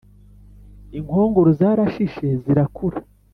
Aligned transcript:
inkongoro 0.97 1.49
zarashishe 1.59 2.27
zirakura 2.43 2.99